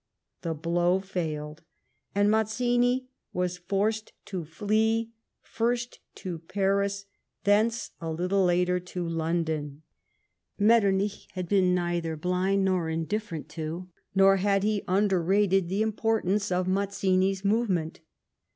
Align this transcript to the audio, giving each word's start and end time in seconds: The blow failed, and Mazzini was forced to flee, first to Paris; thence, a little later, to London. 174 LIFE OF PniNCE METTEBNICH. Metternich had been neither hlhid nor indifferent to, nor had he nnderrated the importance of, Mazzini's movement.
The 0.41 0.55
blow 0.55 0.99
failed, 0.99 1.61
and 2.15 2.31
Mazzini 2.31 3.05
was 3.33 3.59
forced 3.59 4.13
to 4.25 4.43
flee, 4.43 5.11
first 5.43 5.99
to 6.15 6.39
Paris; 6.39 7.05
thence, 7.43 7.91
a 8.01 8.09
little 8.09 8.43
later, 8.43 8.79
to 8.79 9.07
London. 9.07 9.83
174 10.57 10.63
LIFE 10.65 10.65
OF 10.65 10.65
PniNCE 10.65 10.65
METTEBNICH. 10.65 10.67
Metternich 10.67 11.27
had 11.35 11.47
been 11.47 11.75
neither 11.75 12.17
hlhid 12.17 12.59
nor 12.63 12.89
indifferent 12.89 13.49
to, 13.49 13.89
nor 14.15 14.37
had 14.37 14.63
he 14.63 14.81
nnderrated 14.87 15.67
the 15.67 15.83
importance 15.83 16.51
of, 16.51 16.67
Mazzini's 16.67 17.45
movement. 17.45 17.99